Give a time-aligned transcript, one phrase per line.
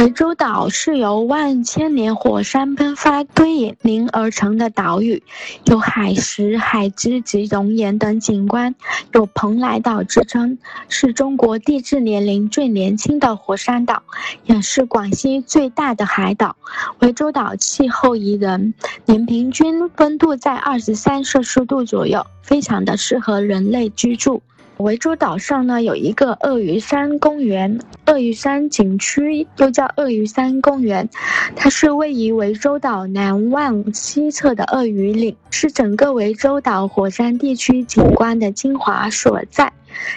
[0.00, 5.22] 涠洲岛是由万千年火山喷发堆凝而成的岛屿，
[5.66, 8.74] 有海蚀、海之及熔岩等景观，
[9.12, 10.56] 有“蓬莱岛”之称，
[10.88, 14.02] 是中国地质年龄最年轻的火山岛，
[14.46, 16.56] 也是广西最大的海岛。
[16.98, 18.72] 涠洲岛气候宜人，
[19.04, 24.40] 年平均温度在二十三摄氏度左右，非常的适合人类居住。
[24.80, 31.06] 涠洲岛上呢有一个鳄鱼山公园，鳄鱼山景区又叫鳄鱼山公园，
[31.54, 39.70] 它是位于涠洲岛南望西侧的鳄鱼岭，是整个涠洲岛火山地区景观的精华所在。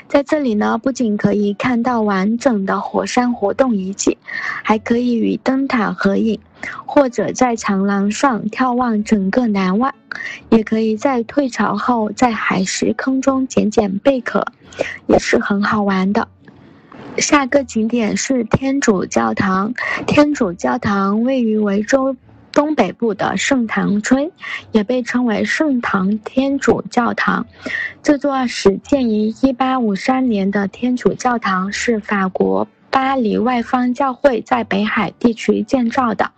[0.07, 4.17] 在这里呢，不仅可以看到完整的火山活动遗迹，
[4.63, 6.39] 还可以与灯塔合影，
[6.85, 9.93] 或者在长廊上眺望整个南湾，
[10.49, 14.45] 也可以在退潮后在海石坑中捡捡贝壳，
[15.07, 16.27] 也是很好玩的。
[17.17, 19.73] 下个景点是天主教堂，
[20.07, 22.15] 天主教堂位于维州。
[22.53, 24.31] 东北部的圣堂村，
[24.71, 27.45] 也被称为圣堂天主教堂。
[28.01, 36.31] 这座始建于1853年的天主教堂是法国巴黎外方教会在北海地区建造的。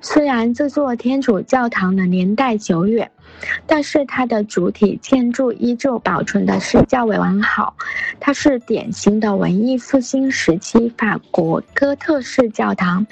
[0.00, 3.10] 虽然这座天主教堂的年代久远。
[3.66, 7.74] 但是它的主体建筑依旧保存的是较为完好，
[8.20, 13.06] 它是典型的文艺复兴时期法国哥特式教堂，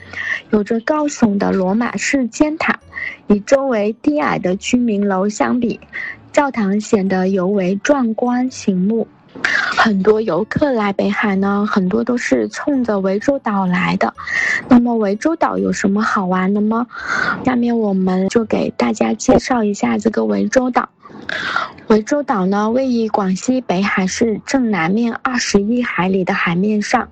[0.51, 2.79] 有着高耸的罗马式尖塔，
[3.27, 5.79] 与周围低矮的居民楼相比，
[6.33, 9.07] 教堂显得尤为壮观醒目。
[9.77, 14.13] 很多游客来北海呢，很多都是冲着涠洲岛来的。
[14.69, 16.87] 那么涠洲岛有什么好玩的吗？
[17.45, 20.89] 下面我们就给大家介绍一下这个涠洲岛。
[21.89, 27.09] 涠洲岛呢，位于广西北海市正南面二十一海里的海面上，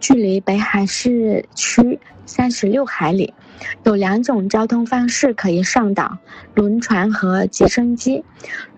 [0.00, 3.34] 距离北海市区三十六海里。
[3.82, 6.18] 有两种交通方式可以上岛：
[6.54, 8.24] 轮船和直升机。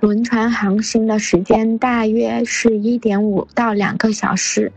[0.01, 4.73] 轮船航行的时间大约是一点五到两个小时。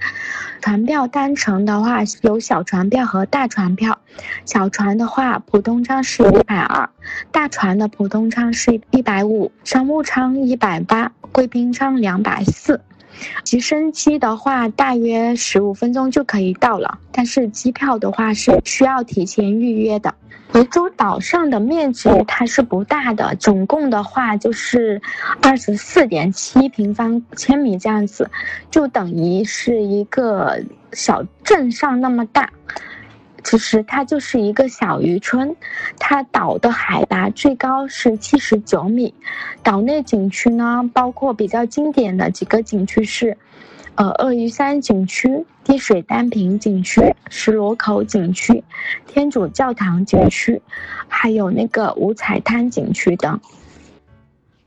[0.60, 4.00] 船票单程的话有小船票和大船票。
[4.46, 6.90] 小船的话，普通舱是一百二，
[7.32, 12.82] 大船的普通舱是一百五，商务舱一百八，贵宾舱两百四。
[13.44, 20.14] 直升机的话，大约十五分钟就可以到了，但是机票的话是需要提前预约的。
[20.52, 25.02] 涠洲岛上的面积它是不大的，总共的话就是
[25.42, 28.30] 二十四点七平方千米这样子，
[28.70, 32.48] 就等于是一个小镇上那么大。
[33.54, 35.56] 其实它就是一个小渔村，
[36.00, 39.14] 它岛的海拔最高是七十九米，
[39.62, 43.38] 岛内景区呢包括比较经典的几个景区是，
[43.94, 48.64] 呃鳄鱼山景区、滴水单坪景区、石螺口景区、
[49.06, 50.60] 天主教堂景区，
[51.08, 53.40] 还有那个五彩滩景区等。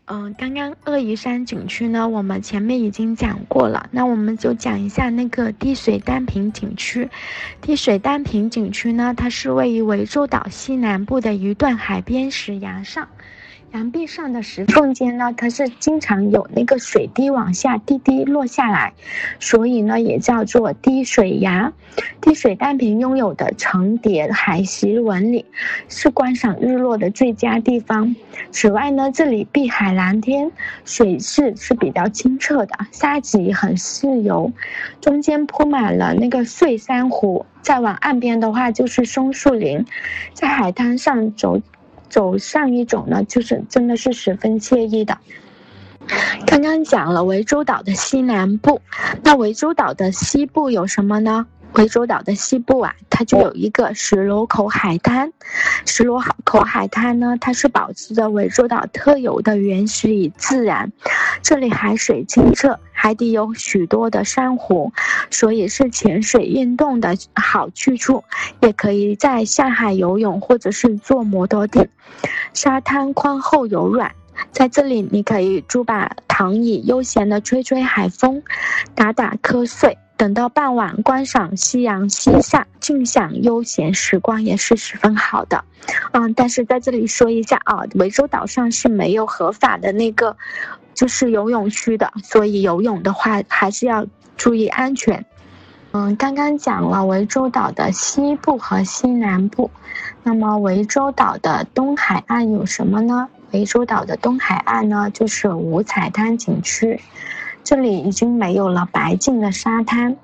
[0.09, 7.11] 嗯，刚刚鳄鱼山景区呢，我们前面已经讲过了，那我们就讲一下那个滴水丹坪景区。
[7.61, 13.09] 滴水丹坪景区呢，它是位于涠洲岛西南部的一段海边石崖上。
[13.77, 18.95] 墙壁上的石缝间呢，它是经常有那个水滴往下滴滴落下来，
[19.39, 21.75] 所以呢也叫做滴水崖。
[22.23, 25.45] 滴水单坪拥有的层叠海蚀纹理，
[25.91, 28.17] 是观赏日落的最佳地方。
[28.51, 30.51] 此外呢，这里碧海蓝天，
[30.87, 34.51] 水质是比较清澈的，沙棘很自由，
[35.03, 37.45] 中间铺满了那个碎珊瑚。
[37.61, 39.85] 再往岸边的话就是松树林，
[40.33, 41.61] 在海滩上走。
[42.09, 45.19] 走上一种呢，就是真的是十分惬意的。
[46.47, 48.81] 刚刚讲了涠洲岛的西南部，
[49.25, 51.47] 那涠洲岛的西部有什么呢？
[51.77, 55.31] 涠洲岛的西部啊，它就有一个石螺口海滩。
[55.85, 60.91] 石螺口海滩呢，它是保持着涠洲岛特有的原始与自然。
[61.43, 64.91] 这里海水清澈，海底有许多的珊瑚，
[65.31, 68.25] 所以是潜水运动的好去处。
[68.61, 71.87] 也可以在下海游泳，或者是坐摩托艇。
[72.55, 74.13] 沙滩宽厚柔软，
[74.51, 78.43] 在这里你可以租把躺椅，悠闲的吹吹海风，
[78.95, 79.99] 打打瞌睡。
[80.17, 85.63] 等到傍晚，观赏夕阳西下，尽享悠闲时光，也是十分好的。
[86.13, 90.37] 嗯，但是在这里说一下啊，涠洲岛上是没有合法的那个，
[90.95, 95.25] 就是游泳区的，所以游泳的话还是要注意安全。
[95.93, 99.71] 嗯，刚刚讲了涠洲岛的西部和西南部，
[100.23, 103.29] 那么涠洲岛的东海岸有什么呢？
[103.53, 107.01] 涠洲岛的东海岸呢，就是五彩滩景区。
[107.67, 110.17] 这里已经没有了白净的沙滩，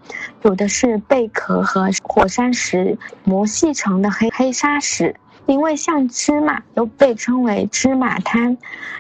[0.43, 5.17] 有的是贝壳和火山石磨细成的黑黑沙石。
[5.47, 8.57] 因为像芝麻，又被称为芝麻滩。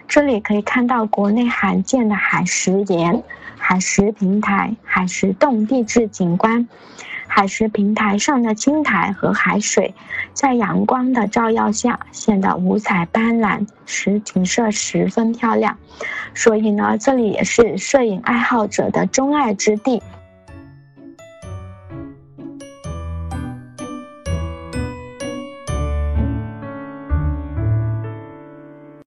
[0.09, 3.23] 这里可以看到国内罕见的海石岩、
[3.57, 6.69] 海石平台、海石洞地质景观。
[7.35, 9.95] 海石平台上的青苔和海水，
[10.35, 15.79] 在阳光的照耀下显得五彩斑斓，使景色十分漂亮。
[16.35, 20.03] 所以呢，这里也是摄影爱好者的钟爱之地。